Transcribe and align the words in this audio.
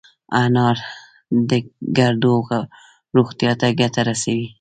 انار 0.41 0.77
د 1.49 1.51
ګردو 1.97 2.33
روغتیا 3.17 3.51
ته 3.59 3.67
ګټه 3.79 4.01
رسوي. 4.09 4.47